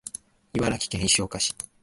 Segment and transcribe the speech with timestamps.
[0.53, 1.53] 茨城県石岡市